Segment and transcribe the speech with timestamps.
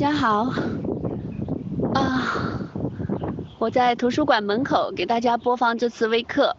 [0.00, 0.50] 大家好，
[1.92, 2.72] 啊，
[3.58, 6.56] 我在图书馆门口给大家播放这次微课。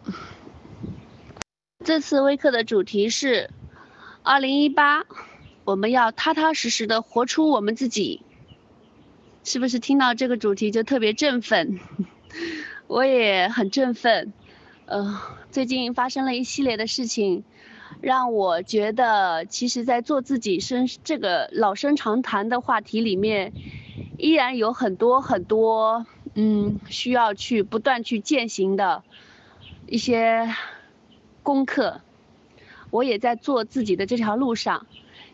[1.84, 3.50] 这次微课的主题是
[4.22, 5.06] 二零一八，
[5.64, 8.22] 我们要踏踏实实的活出我们自己。
[9.42, 11.80] 是不是听到这个主题就特别振奋？
[12.86, 14.32] 我也很振奋。
[14.86, 15.20] 呃，
[15.50, 17.42] 最近发生了一系列的事情。
[18.02, 23.52] 让我觉得，其实，在做自己生这个老生常谈的话题里面，
[24.18, 29.04] 依然有很多很多，嗯，需要去不断去践行的
[29.86, 30.52] 一些
[31.44, 32.00] 功课。
[32.90, 34.84] 我也在做自己的这条路上。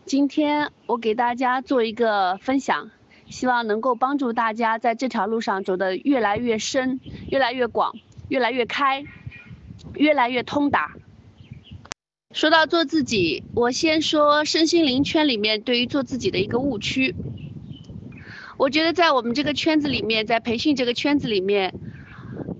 [0.04, 2.90] 今天我给大家做一个分享，
[3.30, 7.94] 希望能够帮助大家在这条路上走得越来越深、越来越广、
[8.28, 9.04] 越来越开、
[9.94, 10.94] 越来越通达。
[12.38, 17.16] 说到做自己，我先说身心灵圈里面对于做自己的一个误区。
[18.56, 21.74] 我觉得在我们这个圈子里面，在培训这个圈子里面，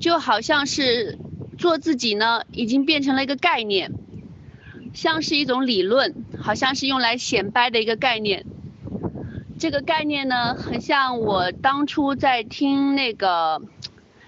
[0.01, 1.17] 就好像是
[1.57, 3.93] 做自己呢，已经变成了一个概念，
[4.95, 8.45] 像是一种理论，好像是用来显摆的一个概念。
[9.61, 13.63] 这个概念呢，很像我当初在听那个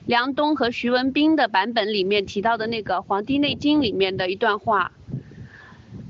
[0.06, 4.92] 梁冬和徐文斌的版本里面提到的那个《黄帝内经》里面的一段话。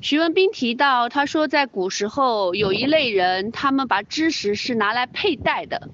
[0.03, 5.91] 徐文斌提到，他说在古时候有一类人，他们把知识是拿来佩戴的，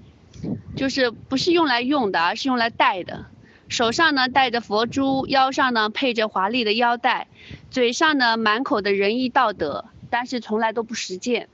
[0.77, 3.27] 就是不是用来用的，而是用来戴的。
[3.69, 7.27] 手上呢戴着佛珠，腰上呢配着华丽的腰带，
[7.69, 11.49] 嘴上呢满口的仁义道德，但是从来都不实践。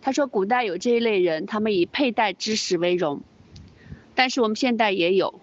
[0.00, 3.20] 他说古代有这一类人，他们以佩戴知识为荣，
[4.14, 5.40] 但是我们现代也有。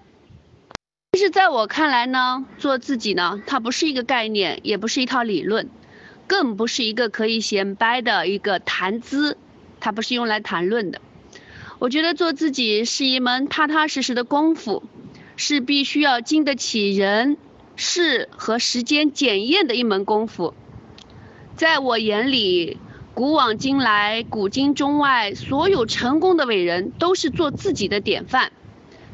[1.11, 5.69] 但是在我看来呢，做自己呢，它不是一个概念，也不是一套理论。
[6.29, 9.35] 更不是一个可以显摆的一个谈资，
[9.79, 11.01] 它不是用来谈论的。
[11.79, 14.83] 我觉得做自己是一门踏踏实实的功夫，
[15.37, 17.35] 是必须要经得起人
[17.75, 20.53] 事和时间检验的一门功夫。
[21.55, 22.77] 在我眼里，
[23.15, 28.51] 古往今来，古今中外，所有成功的伟人都是做自己的典范。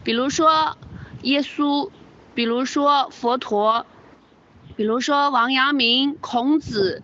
[0.04, 0.78] 比如说
[1.22, 1.90] 耶稣，
[2.34, 3.86] 比如说佛陀。
[4.76, 7.02] 比如说王阳明、孔子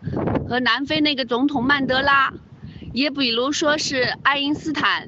[0.49, 2.33] 和南非那个总统曼德拉，
[2.91, 5.07] 也比如说是爱因斯坦、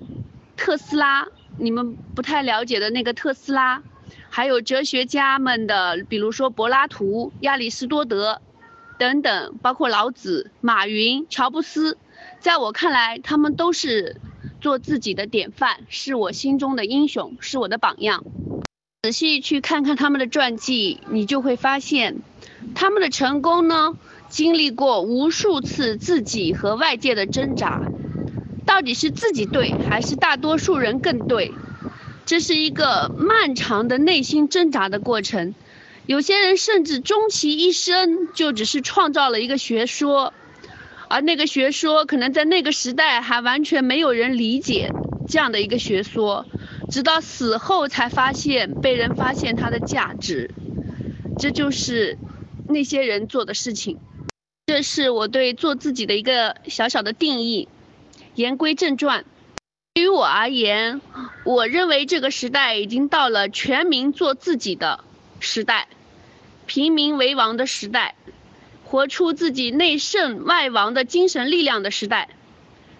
[0.55, 3.83] 特斯拉，你们不太了解的那个特斯拉，
[4.29, 8.41] 还有哲学家们的，比如说柏拉图、亚里士多德
[8.97, 11.97] 等等，包括老子、马云、乔布斯，
[12.39, 14.21] 在我看来，他们都是
[14.61, 18.23] 做自己的典范，是我心中的英雄，是我的榜样。
[19.01, 22.21] 仔细去看看他们的传记，你就会发现。
[22.75, 23.95] 他们的成功呢，
[24.29, 27.81] 经历过无数次自己和外界的挣扎，
[28.65, 31.51] 到底是自己对还是大多数人更对？
[32.25, 35.53] 这是一个漫长的内心挣扎的过程。
[36.05, 40.33] 有些人甚至终其一生就只是创造了一个学说，
[41.09, 44.91] 而那个学说可能在那个时代还完全没有人理解
[45.27, 46.45] 这样的一个学说，
[46.89, 50.49] 直到死后才发现被人发现它的价值。
[51.37, 52.17] 这就是。
[52.73, 53.99] 那些人做的事情，
[54.65, 57.69] 这是我对做自己的一个小小的定义。
[58.35, 59.23] 言归正传，
[59.93, 60.99] 对于我而言，
[61.45, 65.03] 我认为这个时代已经到了全民做自己的
[65.39, 65.87] 时代，
[66.65, 68.15] 平民为王的时代，
[68.83, 72.29] 活出自己内圣外王的精神力量的时代。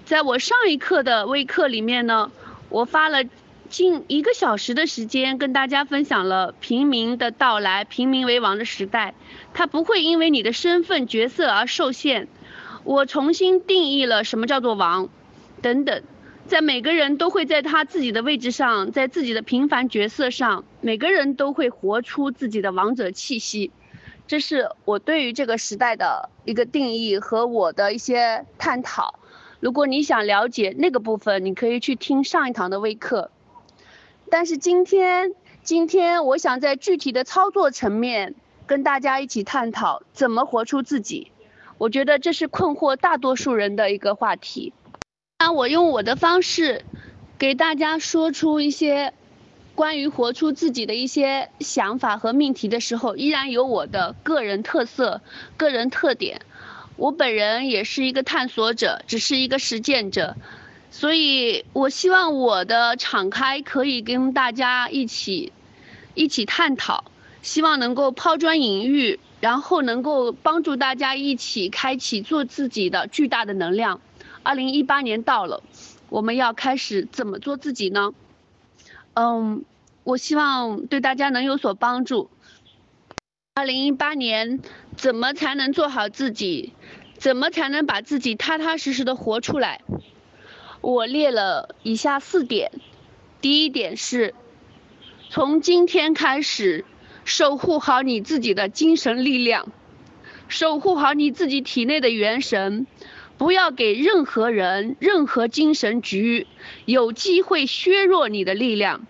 [0.05, 2.31] 在我上一课的微课里面呢，
[2.69, 3.23] 我发了。
[3.73, 9.15] 近一个小时的时间，跟大家分享了平民的到来，平民为王的时代，
[9.55, 12.27] 它不会因为你的身份角色而受限。
[12.83, 15.09] 我重新定义了什么叫做王，
[15.63, 16.03] 等等，
[16.45, 23.71] 在每个人都会在他自己的位置上，在自己的平凡角色上，每个人都会活出自己的王者气息。
[24.27, 29.17] 这是我对于这个时代的一个定义和我的一些探讨。
[29.59, 33.31] 如果你想了解那个部分，你可以去听上一堂的微课。
[34.29, 35.33] 但是今天，
[35.63, 38.35] 今天我想在具体的操作层面
[38.65, 41.31] 跟大家一起探讨怎么活出自己。
[41.77, 44.73] 我觉得这是困惑大多数人的一个话题。
[45.39, 46.83] 那我用我的方式
[47.37, 49.13] 给大家说出一些
[49.75, 55.21] 关于活出自己的一些想法和命题的时候，依然有我的个人特色、
[55.57, 56.41] 个人特点。
[56.95, 60.37] 我本人也是一个探索者，只是一个实践者。
[60.93, 65.51] 所以，我希望我的敞开可以跟大家一起，
[66.13, 67.05] 一起探讨，
[67.41, 74.01] 希望能够抛砖引玉，然后能够帮助大家一起开启做自己的巨大的能量。
[74.43, 75.63] 二零一八年到了，
[76.09, 78.13] 我们要开始怎么做自己呢？
[79.15, 79.65] 嗯，
[80.03, 82.29] 我希望对大家能有所帮助。
[83.55, 84.59] 二零一八年，
[84.95, 86.71] 怎么才能做好自己？
[87.17, 89.81] 怎么才能把自己踏踏实实的活出来？
[90.83, 92.69] 我列了以下四点。
[93.39, 94.35] 第一点是，
[95.29, 96.83] 从今天开始，
[97.23, 99.69] 守护好你自己的精神力量，
[100.49, 102.85] 守护好你自己体内的元神，
[103.37, 106.47] 不要给任何人、任何精神局
[106.83, 109.07] 有机会削弱你的力量。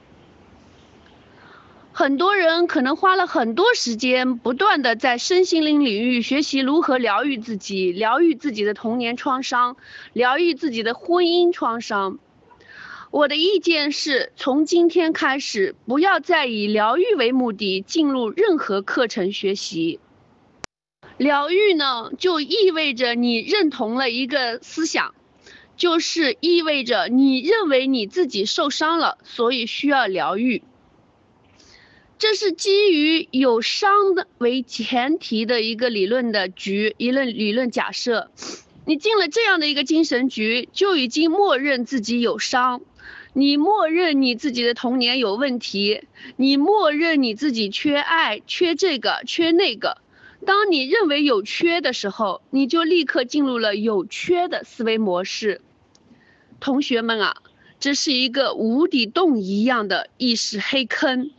[1.96, 9.78] 很多人可能花了很多时间，不断的在身心灵领域学习如何疗愈自己，疗愈自己的童年创伤，
[10.12, 12.18] 疗愈自己的婚姻创伤。
[13.12, 20.00] 我的意见是从今天开始，不要再以疗愈为目的进入任何课程学习。
[21.18, 25.14] 疗愈呢，就意味着你认同了一个思想，
[25.78, 30.64] 就是意味着你认为你自己受伤了，所以需要疗愈。
[32.24, 38.32] 这是基于有伤的为前提的一个理论的局，一论理论假设。
[38.86, 42.80] 你进了这样的一个精神局，就已经默认自己有伤，
[43.34, 46.04] 你默认你自己的童年有问题，
[46.38, 49.98] 你默认你自己缺爱、缺这个、缺那个。
[50.46, 55.60] 当你认为有缺的时候，你就立刻进入了有缺的思维模式。
[56.62, 57.36] 同学们啊，
[57.82, 61.32] 这是一个无底洞一样的意识黑坑。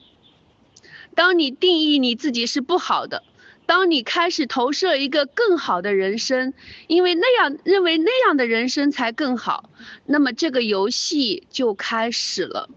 [1.15, 3.23] 当你定义你自己是不好的，
[3.67, 6.53] 当你开始投射一个更好的人生，
[6.87, 9.71] 因为那样认为那样的人生才更好，
[10.05, 12.69] 那么这个游戏就开始了。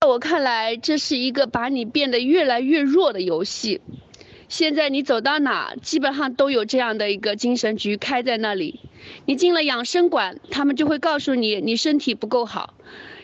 [0.00, 3.80] 在我看来，这是一个把你变得越来越弱的游戏。
[4.48, 8.78] 现在你走到哪，基本上都有这样的一个精神局开在那里。
[9.24, 12.74] 你进了养生馆，他们就会告诉你，你身体不够好。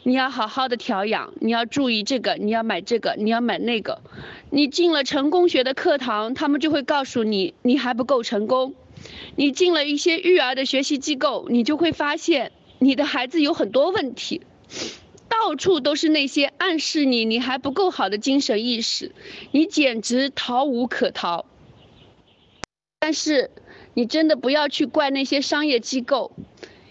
[0.05, 4.01] 你要好好的调养，你要注意这个，你要买这个，你要买那个。
[4.51, 8.75] 你进了成功学的课堂，他们就会告诉你你还不够成功。
[9.37, 12.51] 你进了一些育儿的学习机构，你就会发现
[12.81, 14.43] 你的孩子有很多问题，
[15.29, 19.13] 到处都是那些暗示你你还不够好的精神意识，
[19.53, 21.47] 你简直逃无可逃。
[22.99, 23.53] 但是
[23.95, 26.33] 你真的不要去怪那些商业机构，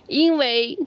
[0.08, 0.78] 因为。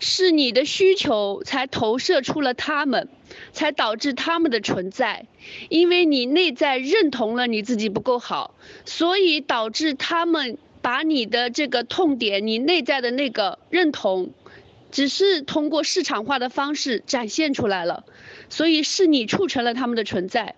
[0.00, 3.08] 是你的需求才投射出了他们，
[3.52, 5.26] 才导致他们的存在。
[5.68, 8.54] 因为你内在认同了你自己不够好，
[8.84, 14.30] 所以导致他们把你的这个痛点，你内在的那个认同，
[14.90, 18.04] 只是通过市场化的方式展现出来了。
[18.48, 20.56] 所以是你促成了他们的存在。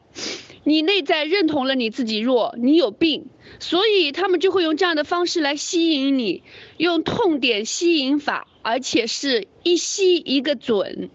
[0.65, 3.27] 你内在认同了你自己弱，你有病，
[3.59, 6.43] 所以他们就会用这样的方式来吸引你，
[6.77, 8.47] 用痛点吸引法。
[8.65, 11.11] 而且是一吸一个准。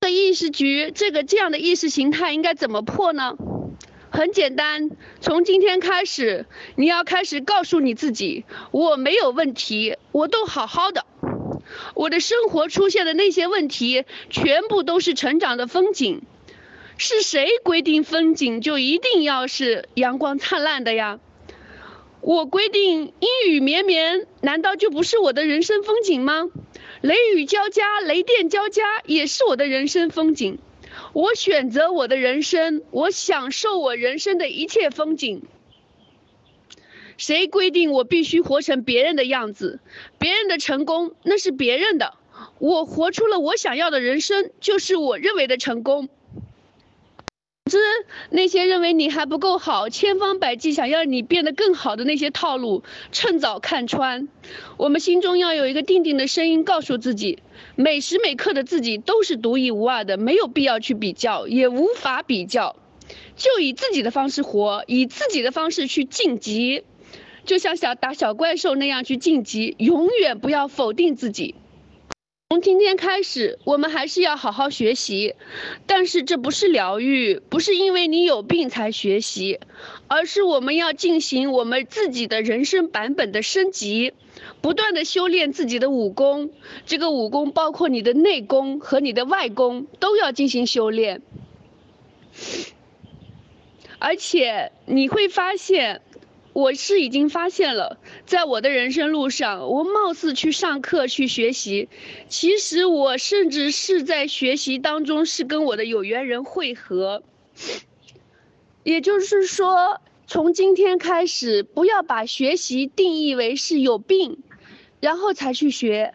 [0.00, 3.34] 这意识局，这个这样的意识形态应该怎么破呢？
[4.10, 6.46] 很简单，从今天开始，
[6.76, 11.04] 你要开始告诉你自己，我没有问题，我都好好的。
[11.96, 16.22] 我的生活出现的那些问题，全部都是成长的风景。
[17.00, 21.20] 是谁规定风景就一定要是阳光灿烂的呀？
[22.20, 26.50] 我规定阴雨绵绵，难道就不是我的人生风景吗？
[27.00, 30.58] 雷雨交加，雷电交加，也是我的人生风景。
[31.12, 35.42] 我选择我的人生，我享受我人生的一切风景。
[37.16, 39.78] 谁规定我必须活成别人的样子？
[40.18, 42.14] 别人的成功那是别人的，
[42.58, 46.08] 我活出了我想要的人生，就是我认为的成功。
[47.68, 47.78] 之
[48.30, 52.82] 那些认为你还不够好，千方百计想要你变得更好的那些套路，
[53.12, 54.28] 趁早看穿。
[54.76, 57.38] 我们心中要有一个定定的声音，告诉自己，
[57.76, 62.76] 每时每刻的自己都是独一无二的，没有必要去比较，也无法比较，
[63.36, 66.84] 就以自己的方式活，以自己的方式去晋级，
[67.44, 71.54] 就像小打小怪兽那样去晋级，永远不要否定自己。
[72.50, 75.34] 从今天开始，我们还是要好好学习，
[75.84, 79.60] 但是这不是疗愈，不是因为你有病才学习，
[80.06, 84.14] 而是我们要进行我们自己的人生版本的升级，
[84.62, 86.50] 不断的修炼自己的武功。
[86.86, 91.20] 这个武功包括你的内功和你的外功都要进行修炼，
[93.98, 96.00] 而且你会发现。
[96.58, 101.88] 我是已经发现了，在我的人生路上，我貌似去上课去学习，
[102.28, 107.22] 其实我甚至是在学习当中是跟我的有缘人汇合。
[108.82, 114.38] 也就是说，从今天开始，不要把学习定义为是有病，
[114.98, 116.12] 然后才去学，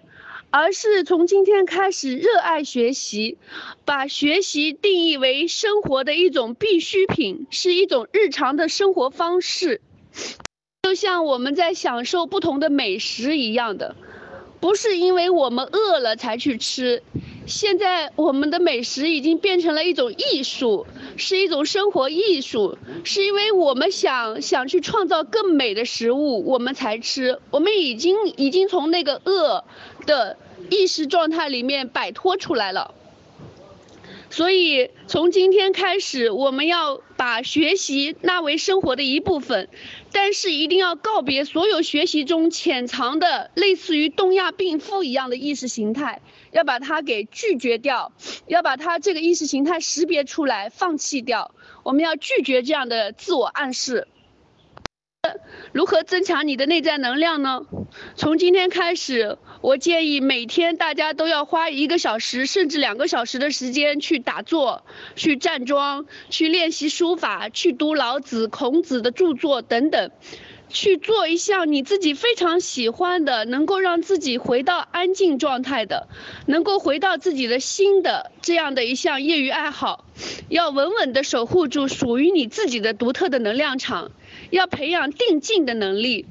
[0.49, 3.37] 而是从今天开始热爱学习，
[3.85, 9.79] 把学习定义为生活的一种必需品，是一种日常的生活方式，
[10.83, 13.95] 就像我们在享受不同的美食一样的。
[14.59, 17.03] 不是因为我们饿了才去吃，
[17.45, 27.39] 现在我们的美食已经变成了一种艺术，是一种生活艺术，是因为我们想想去创造更美的食物，我们才吃。
[27.51, 29.65] 我们已经已经从那个饿
[30.05, 30.37] 的
[30.69, 32.95] 意识状态里面摆脱出来了。
[34.33, 39.69] 所以，从今天开始，我们要把学习纳为生活的一部分，
[40.11, 46.19] 但是一定要告别所有学习中潜藏的类似于东亚病夫一样的意识形态，
[46.51, 48.11] 要把它给拒绝掉，
[48.47, 51.53] 要把它这个意识形态识别出来，放弃掉。
[51.83, 54.07] 我们要拒绝这样的自我暗示。
[55.71, 57.61] 如何增强你的内在能量呢？
[58.15, 64.83] 从今天开始，我建议每天大家都要花一个小时甚至两个小时的时间去打坐、
[65.15, 70.11] 去站桩、去练习书法、去读老子、孔子的著作等等，
[70.73, 76.07] 去做一项你自己非常喜欢的、能够让自己回到安静状态的、
[76.47, 80.05] 能够回到自己的心的这样的一项业余爱好，
[80.49, 84.11] 要稳稳地守护住属于你自己的独特的能量场。
[84.49, 86.25] 要培养定静的能力，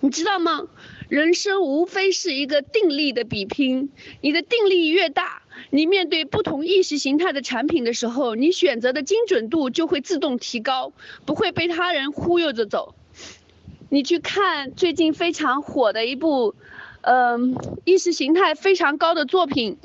[0.00, 0.68] 你知道吗？
[1.08, 3.90] 人生无非是一个定力的比拼。
[4.20, 10.92] 你的定力越大，你面对不同意识形态的产品的时候，你选择的精准度就会自动提高，
[11.24, 12.94] 不会被他人忽悠着走。
[13.88, 16.54] 你去看最近非常火的一部，
[17.02, 19.78] 嗯，意识形态非常高的作品，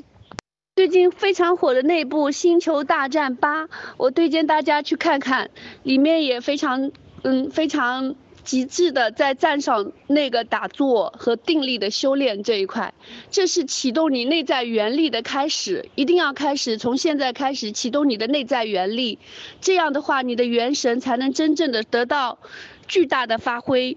[0.76, 3.66] 最近非常火的那部《星球大战八》，
[3.96, 5.50] 我推荐大家去看看，
[5.82, 6.90] 里面也非常。
[7.24, 12.94] 嗯，非常极致的在赞赏那个打坐和定力的修炼这一块，
[13.30, 19.20] 这是启动你内在原力的开始，一定要开始从现在开始启动你的内在原力，
[19.60, 22.40] 这样的话你的元神才能真正的得到
[22.86, 23.96] 巨大的发挥。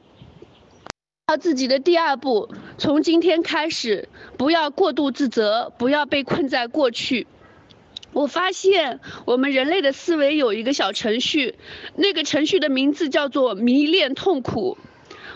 [1.28, 7.26] 到自己的第二步，从今天开始，不要过度自责，不要被困在过去。
[8.14, 11.56] 我发现我们人类的思维有一个小程序，
[11.96, 14.78] 那个程序的名字叫做迷恋痛苦。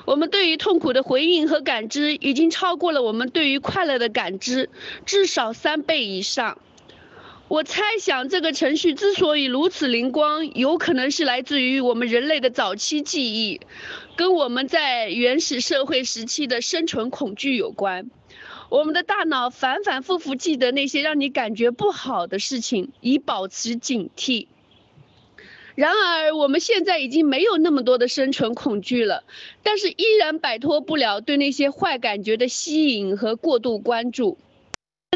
[0.06, 4.70] 我们对于痛苦的回应和感知已经超过了我们对于快乐的感知，
[5.06, 6.58] 至少三倍以上。
[7.50, 13.60] 我猜想这个程序之所以如此灵光，有可能是来自于我们人类的早期记忆，
[14.16, 18.12] 跟我们在原始社会时期的生存恐惧有关。
[18.70, 24.46] 我们的大脑反反复复记得那些让你感觉不好的事情，以保持警惕。
[25.74, 29.24] 然而，我们现在已经没有那么多的生存恐惧了，
[29.64, 34.38] 但是依然摆脱不了对那些坏感觉的吸引和过度关注。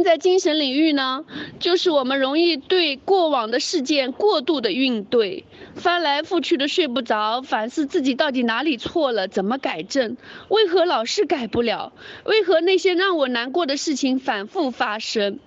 [0.04, 1.24] 在精神领域呢，
[1.60, 5.46] 就是我们容易对过往的事件过度的应对，
[5.76, 10.18] 翻来覆去的睡不着，反思自己到底哪里错了，怎么改正，
[10.50, 11.94] 为何老是改不了，
[12.26, 15.40] 为何那些让我难过的事情反复发生。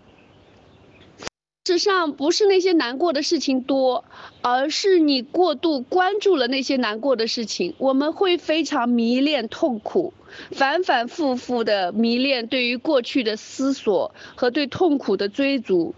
[1.67, 4.05] 事实上，不是那些难过的事情多，
[4.41, 7.75] 而是你过度关注了那些难过的事情。
[7.79, 10.15] 我们会非常迷恋痛苦，
[10.51, 15.95] 反反复复的迷恋对于过去的思索和对痛苦的追逐。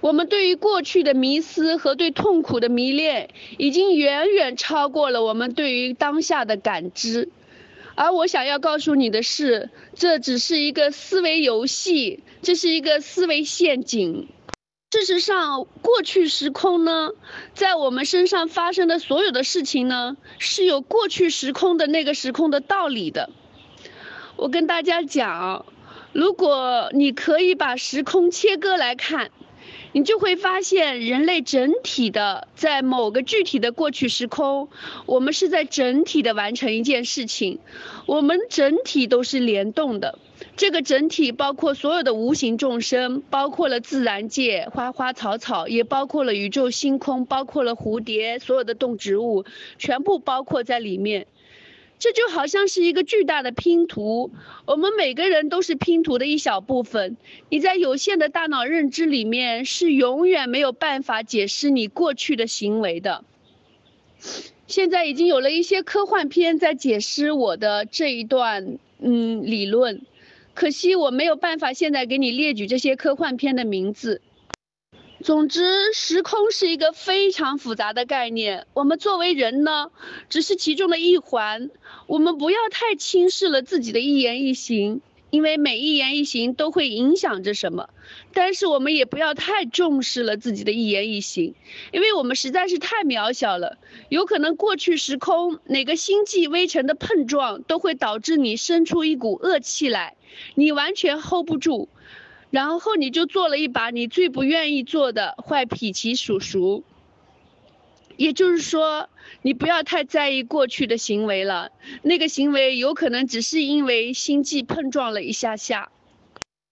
[0.00, 7.30] 我们对于过去的迷思和对痛苦的迷恋，已经远远超过了我们对于当下的感知。
[7.94, 14.28] 而我想要告诉你的是，这只是一个思维游戏，这是一个思维陷阱。
[14.92, 17.10] 事实上，过去时空呢，
[17.54, 23.30] 在我们身上发生的所有的事情呢，是有过去时空的那个时空的道理的。
[24.36, 25.64] 我跟大家讲，
[26.12, 29.30] 如果你可以把时空切割来看。
[29.92, 34.68] 你就会发现，人类整体的在某个具体的过去时空，
[35.06, 37.60] 我们是在整体的完成一件事情，
[38.04, 40.18] 我们整体都是联动的。
[40.54, 49.46] 这个整体包括所有的无形众生，包括了自然界花花草草，也包括了宇宙星空，包括了蝴蝶，所有的动植物
[49.78, 51.26] 全部包括在里面。
[51.98, 54.30] 这就好像是一个巨大的拼图，
[54.66, 57.16] 我们每个人都是拼图的一小部分。
[57.48, 63.24] 你在有限的大脑认知里面是永远没有办法解释你过去的行为的。
[64.66, 70.02] 现在已经有了一些科幻片在解释我的这一段嗯理论，
[70.54, 74.20] 可惜我没有办法现在给你列举这些科幻片的名字。
[75.26, 78.68] 总之，时空是一个非常复杂的概念。
[78.74, 79.90] 我们作为人呢，
[80.28, 81.68] 只是其中的一环。
[82.06, 87.88] 我们不要太轻视了自己的一言一行，因为每一言一行都会影响着什么。
[88.32, 91.56] 但是我们也不要太重视了自己的一言一行，
[91.90, 93.78] 因为我们实在是太渺小了。
[94.08, 100.14] 有可能过去时空哪个星际微尘的碰撞，都会导致你生出一股恶气来，
[100.54, 101.88] 你完全 hold 不住，
[102.56, 106.84] 然后你就做了一把你最不愿意做的坏脾气叔叔。
[108.16, 109.10] 也就是说，
[109.42, 111.70] 你不要太在意过去的行为了，
[112.00, 115.90] 那个行为有可能只是因为心际碰撞了一下下。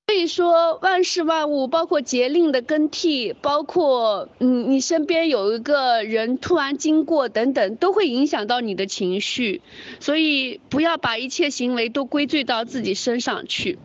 [0.07, 9.61] 所以说，万事万物，包括节令的更替，包括嗯，你身边有一个人突然经过等等，都会影响到你的情绪。
[10.01, 13.79] 所以，不要把一切行为都归罪到自己身上去。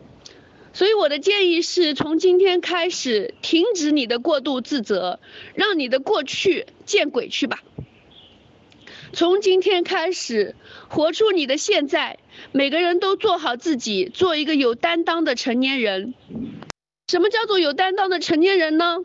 [0.72, 5.20] 所以我的建议是从今天开始停止你的过度自责，
[5.54, 7.62] 让你的过去见鬼去吧。
[9.12, 10.54] 从今天开始
[10.88, 12.18] 活出你的现在，
[12.52, 16.14] 每个人都做好自己，做一个有担当的成年人。
[17.08, 18.98] 什么叫做有担当的成年人呢？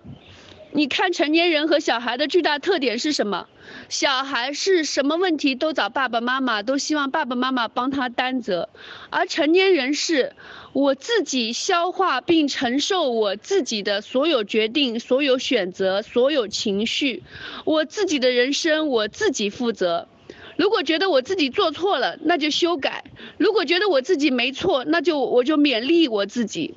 [0.76, 3.48] 你看成年人和小孩的巨大特点是什么？
[3.88, 8.68] 小孩是什么问题都找爸爸妈妈，都希望爸爸妈妈帮他担责，
[9.10, 10.34] 而成年人是
[10.74, 17.24] 我自己消化并承受我自己的所有决定、所有选择、所有情绪，
[17.64, 20.10] 我自己的人生我自己负责。
[20.58, 23.06] 如果觉得我自己做错了，那就修改；
[23.38, 26.76] 如果觉得我自己没错，那就我就勉励我自己，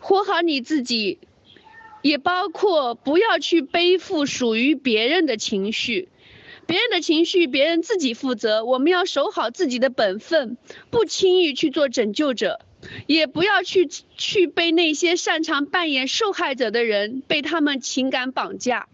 [0.00, 1.20] 活好你自己。
[2.02, 6.08] 也包括不要去背负属于别人的情绪，
[6.66, 8.64] 别人的情绪别人自己负责。
[8.64, 10.56] 我们要守好自己的本分，
[10.90, 12.60] 不轻易去做拯救者，
[13.06, 18.88] 也不要去去被那些擅长扮演受害者的人被他们情感绑架。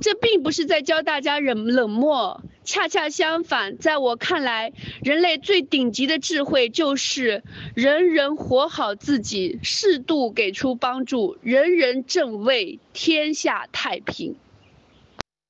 [0.00, 7.42] 这并不是在教大家冷冷漠，恰恰相反，在我看来，人类最顶级的智慧就是
[7.74, 14.36] 人人活好自己，适度给出帮助，人人正位，天下太平。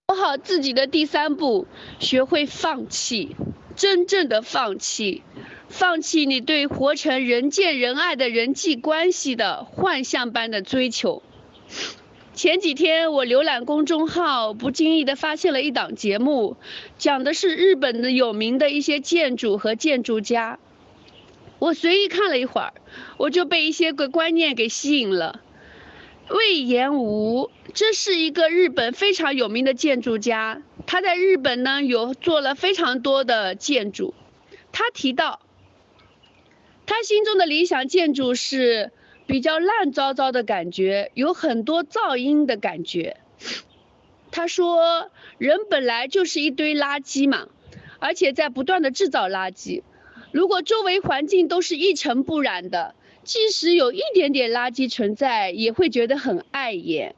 [0.09, 1.66] 活好自己的第三步，
[1.98, 3.37] 学会放弃，
[3.77, 5.22] 真正的放弃，
[5.68, 11.22] 放弃你对活成人见人爱的人际关系的幻象般的追求。
[12.35, 16.57] 前几天我浏览公众号，不经意的发现了一档节目，
[16.99, 20.59] 讲的是日本的有名的一些建筑和建筑家。
[21.61, 22.75] 我随意看了一会儿，
[23.18, 25.42] 我就被一些个观念给吸引了。
[26.29, 34.12] 魏延吾，这是一个日本非常有名的建筑家，他在日本呢有做了非常多的建筑。
[34.73, 35.40] 他提到，
[36.85, 38.90] 他心中的理想建筑是。
[39.27, 43.17] 比较乱糟糟的感觉，有很多噪音的感觉。
[44.31, 47.49] 他说，人本来就是一堆垃圾嘛，
[47.99, 49.83] 而且在不断的制造垃圾。
[50.33, 57.15] 如果周围环境都是一尘不染的，即使有一点点垃圾存在，也会觉得很碍眼。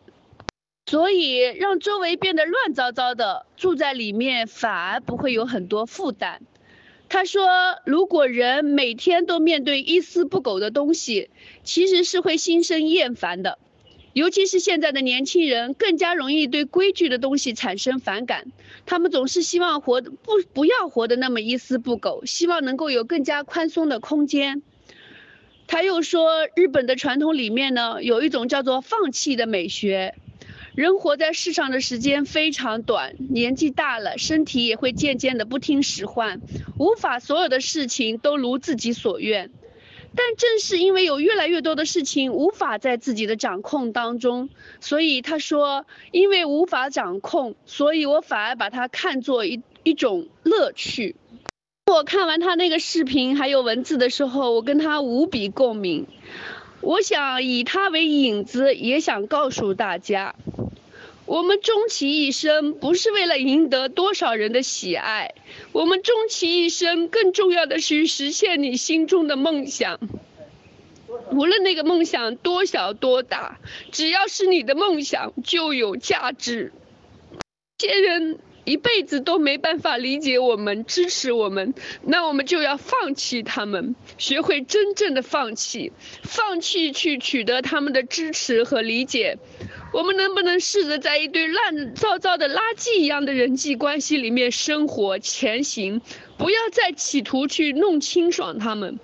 [0.84, 6.42] 所以让周围变得乱糟糟的，住在里面反而不会有很多负担。
[7.08, 7.48] 他说
[7.86, 11.30] ：“如果人每天都面对一丝不苟的东西，
[11.62, 13.58] 其实是会心生厌烦的。
[14.12, 18.50] 尤其是现在的年轻人，更加容易对规矩的东西产生反感。
[18.86, 24.62] 他们总是希望活不不要活得那么一丝不苟，希望能够有更加宽松的空间。”
[25.68, 30.14] 他又说：“日本的传统里面呢，有一种叫做放弃的美学。”
[30.76, 36.42] 人活在世上的时间非常短，年纪大了，身体也会渐渐的不听使唤，
[36.78, 39.50] 无法所有的事情都如自己所愿。
[40.14, 51.16] 但正是因为有越来越多的事情无法在自己的掌控当中，所以他说，因为无法掌控，所以我反而把它看作一一种乐趣。
[51.86, 56.06] 我看完他那个视频还有文字的时候，我跟他无比共鸣。
[56.82, 60.36] 我想以他为引子，也想告诉大家。
[61.26, 65.34] 我们终其一生不是为了赢得多少人的喜爱，
[65.72, 69.98] 我们终其一生更重要的是实现你心中的梦想。
[71.32, 73.58] 无论那个梦想多小多大，
[73.90, 76.72] 只要是你的梦想就有价值。
[77.78, 89.38] 些人一辈子都没办法理解我们、支持我们，那我们就要放弃他们，学会真正的放弃，放弃去取得他们的支持和理解。
[89.92, 96.02] 我们能不能试着在一堆乱糟糟的垃圾一样的人际关系里面生活前行？
[96.36, 98.98] 不要再企图去弄清爽他们。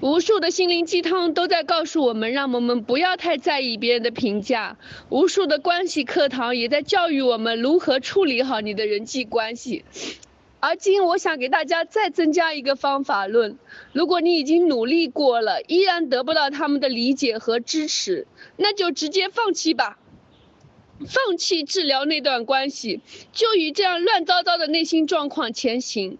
[0.00, 4.76] 无数的心灵鸡汤都在告诉我们，让我们不要太在意别人的评价。
[5.08, 9.84] 无数的关系课堂也在教育我们如何处理好你的人际关系。
[10.58, 13.58] 而今我想给大家再增加一个方法论：
[13.92, 19.98] 如果你已经努力过了，依然得不到他们的理解和支持，那就直接放弃吧，
[21.06, 23.00] 放弃治疗那段关系，
[23.32, 26.18] 就以这样乱糟糟的内心状况前行。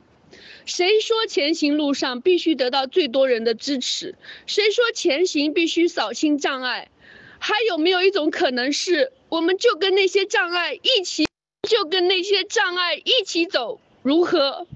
[0.66, 4.16] 谁说前行路上必须得到最多人的支持？
[4.46, 6.90] 谁说前行必须扫清障碍？
[7.38, 11.26] 还有没有一种可能是，我们就跟那些障碍一起，
[11.68, 13.80] 就跟那些障碍一起走？
[14.06, 14.68] 如何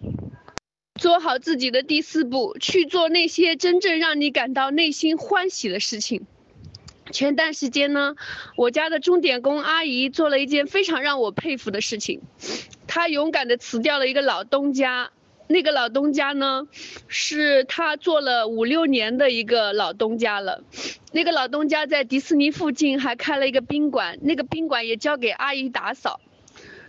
[0.96, 6.22] 做好自己的第四步，去做那些真正让你感到内心欢喜的事情？
[7.12, 8.16] 前段时间呢，
[8.56, 12.22] 我家的钟点工阿姨做了一件非常让我佩服的事情，
[12.88, 15.12] 她勇敢地辞掉了一个老东家。
[15.46, 16.66] 那个老东家呢，
[17.06, 20.64] 是他做了五六年的一个老东家了。
[21.12, 26.20] 那个老东家在迪士尼附近还开了一个宾馆，那个宾馆也交给阿姨打扫。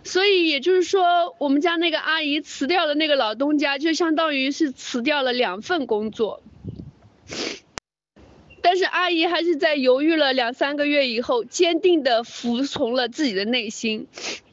[0.04, 6.42] 所以也就是说，我们家那个阿姨辞掉了那个老东家，就相当于是辞掉了两份工作。
[8.60, 14.06] 但是阿姨还是在犹豫了两三个月以后，坚定地服从了自己的内心。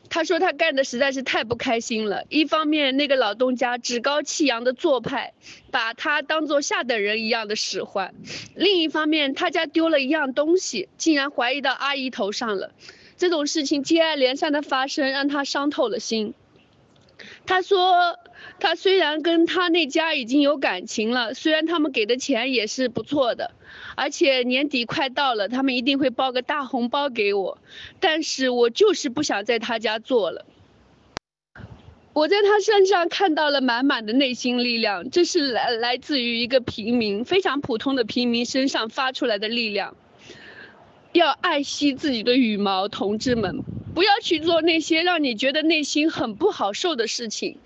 [0.10, 2.26] 她说她干的实在是太不开心了。
[2.30, 5.34] 一方面，那个老东家趾高气扬的做派，
[5.70, 8.12] 把她当做下等人一样的使唤；
[8.56, 12.72] 另一方面，他家丢了一样东西，竟然怀疑到阿姨头上了。
[13.20, 16.34] 这种事情接二连三的发生，让他伤透了心。
[17.46, 18.18] 他说，
[18.62, 23.52] 他虽然跟他那家已经有感情了，虽然他们给的钱也是不错的。
[23.96, 27.58] 而且年底快到了，他们一定会包个大红包给我，
[28.00, 30.46] 但是我就是不想在他家做了。
[32.14, 39.98] 我在他身上看到了满满的内心力量，这是来来自于一个平民，非常普通的平民身上发出来的力量。
[41.14, 43.64] 要爱惜自己的羽毛，同志们，
[43.96, 47.58] 不要去做那些让你觉得内心很不好受的事情，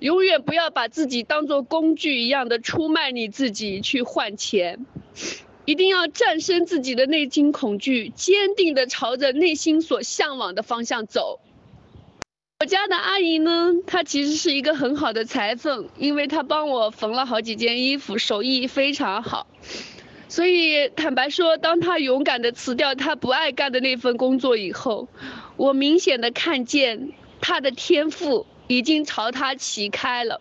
[0.00, 4.84] 永远不要把自己当做工具一样的出卖你自己去换钱。
[5.64, 11.40] 一定要战胜自己的内心恐惧，坚定地朝着内心所向往的方向走。
[12.60, 19.46] 我家的阿姨呢，她其实是一个很好的裁缝，因为她帮我缝了好几件衣服，手艺非常好。
[20.28, 25.08] 所以坦白说，当他勇敢地辞掉他不爱干的那份工作以后，
[25.56, 30.40] 我明显的看见他的天赋已经朝他启开了。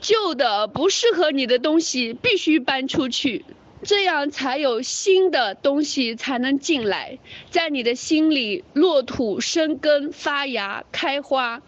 [0.00, 3.44] 旧的不适合你的东西必须搬出去，
[3.82, 7.18] 这样才有新的东西才能进来，
[7.50, 11.62] 在你的心里落土生根发芽开花，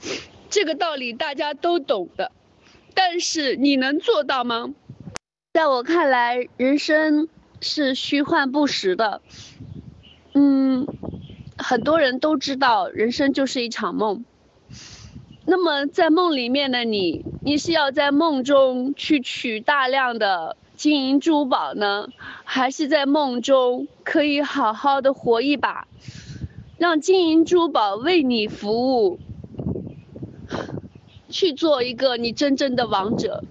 [0.49, 2.33] 这个道理大家都懂的，
[2.95, 4.75] 但是你能做到吗？
[5.53, 7.29] 在我看来，人生
[7.61, 9.21] 是虚幻不实的，
[10.33, 10.87] 嗯，
[11.59, 14.25] 很多人都知道人生就是一场梦。
[15.47, 22.07] 那么在梦里面的你，你是要在梦中去取大量的金银珠宝呢，
[22.45, 25.89] 还是在梦中可以好好的活一把，
[26.79, 29.19] 让金银珠宝为你服务，
[31.29, 33.43] 去做一个你真正的王者？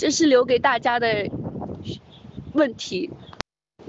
[0.00, 1.28] 这是留给大家的
[2.54, 3.10] 问题。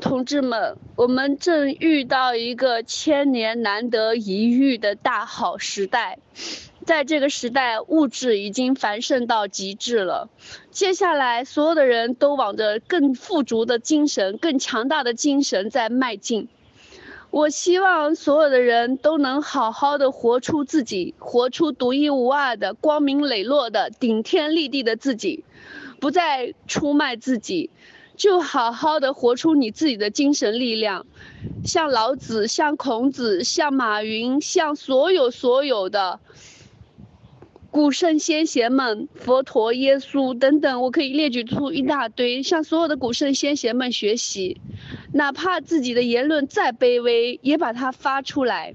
[0.01, 6.19] 同志们，我们正遇到一个千年难得一遇的大好时代，
[6.85, 10.29] 在这个时代，物质已经繁盛到极致了。
[10.69, 16.49] 接下来，所有的人都往着更富足的精神、更强大的精神在迈进。
[17.29, 25.45] 我希望所有的人都能好好的活出自己，活出独一无二的、光明磊落的、顶天立地的自己，
[26.01, 27.69] 不再出卖自己。
[28.17, 31.07] 就好好的活出你自己的精神力量，
[31.65, 36.19] 像老子，像孔子，像马云，像所有所有的
[37.71, 44.59] 古圣先贤们，佛陀、耶稣等等，我可以列举出一大堆，向所有的古圣先贤们学习，
[45.13, 48.73] 哪怕自己的言论再卑微，也把它发出来；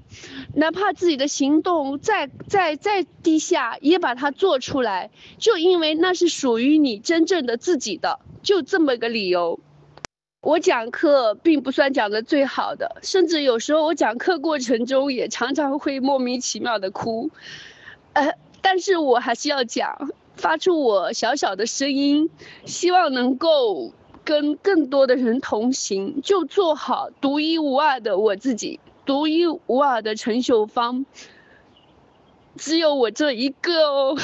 [0.54, 8.20] 哪怕自己的行动再再再低下，也把它做出来，就因为那是属于你真正的自己的。
[8.42, 9.60] 就这么个理由，
[10.40, 17.30] 我讲课并不算讲的最好的，甚至有时候我讲课过程中也常常会莫名其妙的哭，
[18.14, 18.32] 呃，
[18.68, 22.30] 但是我还是要讲，发出我小小的声音，
[22.64, 23.92] 希望能够
[24.24, 31.06] 跟更多的人同行，就做好独一无二的我自己，独一无二的陈秀芳，
[32.56, 34.18] 只有我这一个哦。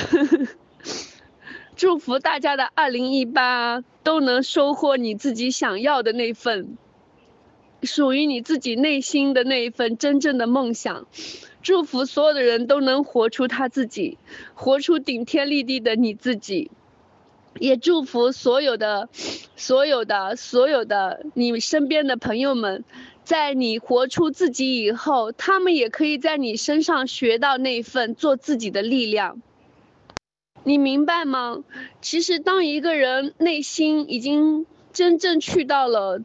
[1.77, 6.77] 祝福大家的二零一八都能收获你自己想要的那份，
[7.85, 11.07] 属于你自己内心的那一份真正的梦想。
[11.63, 14.19] 祝福所有的人都能活出他自己，
[14.55, 16.71] 活出顶天立地的你自己。
[17.59, 19.11] 也祝福所有的、
[19.57, 22.83] 所有的、所有的你身边的朋友们，
[23.25, 29.43] 在你活出自己以后，他们也可以在你身上学到那份做自己的力量。
[30.65, 31.63] 你明白吗？
[32.01, 36.23] 其实，当一个人内心已经真正去到了。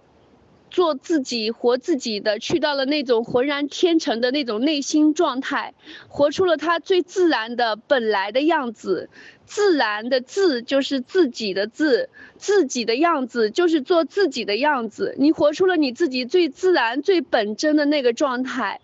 [0.69, 5.73] 做自己，活自己的，去到了那种浑然天成的那种内心状态，
[6.07, 9.09] 活出了他最自然的本来的样子。
[9.45, 15.15] 自然的自就是自己的自，自己的样子就是做自己的样子。
[15.17, 18.81] 你活出了你自己最自然、最本真的那个状态，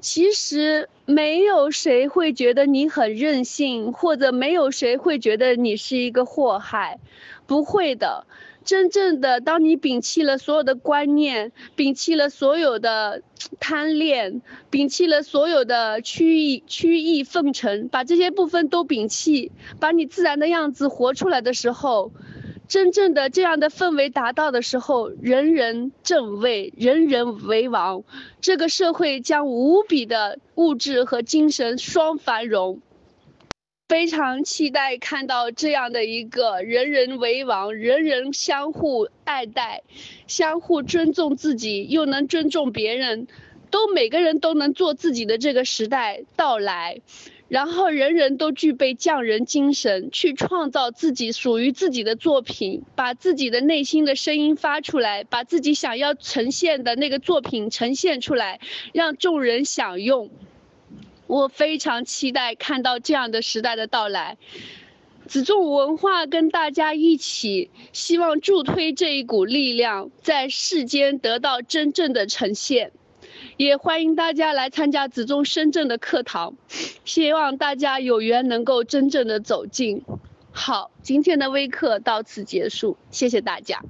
[0.00, 7.00] 其实没有谁会觉得你很任性，或者没有谁会觉得你是一个祸害，
[7.48, 8.24] 不会的。
[8.64, 13.22] 真正的，当你摒弃了所有的观念，摒弃了所有的
[13.60, 22.10] 贪恋，摒弃了所有的曲意曲意奉承，把这些部分都摒弃，把你自然的样子活出来的时候，
[22.66, 28.02] 真正的这样的氛围达到的时候，人人正位，人人为王，
[28.40, 32.80] 这个社会将无比的物质和精神双繁荣。
[33.86, 39.82] 非常期待看到这样的一个人人为王、人人相互爱戴、
[40.26, 43.26] 相互尊重自己又能尊重别人，
[43.70, 47.02] 都每个人都能做自己的这个时代到来。
[47.46, 58.60] 然后人人都具备匠人精神，去创造自己属于自己的作品，把自己的内心的声音发出来，把自己想要呈现的那个作品呈现出来，
[58.94, 60.30] 让众人享用。
[61.26, 64.36] 我非常期待看到这样的时代的到来，
[65.26, 72.92] 子仲文化跟大家一起，希望助推这一股力量在世间得到真正的呈现，
[73.56, 76.54] 也欢迎大家来参加子仲深圳的课堂，
[77.04, 80.02] 希望大家有缘能够真正的走进。
[80.52, 83.80] 好，今天的微课到此结束，谢谢大家。